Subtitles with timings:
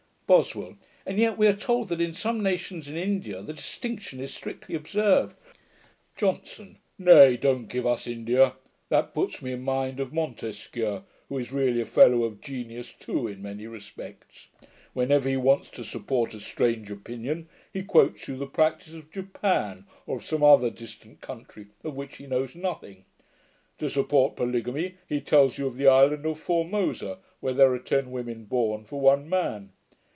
[0.33, 0.77] BOSWELL.
[1.05, 4.75] 'And yet we are told that in some nations in India, the distinction is strictly
[4.75, 5.35] observed.'
[6.15, 6.77] JOHNSON.
[6.97, 8.53] 'Nay, don't give us India.
[8.87, 13.27] That puts me in mind of Montesquieu, who is really a fellow of genius too
[13.27, 14.47] in many respects;
[14.93, 19.85] whenever he wants to support a strange opinion, he quotes you the practice of Japan
[20.07, 23.03] or of some other distant country, of which he knows nothing.
[23.79, 28.11] To support polygamy, he tells you of the island of Formosa, where there are ten
[28.11, 29.73] women born for one man.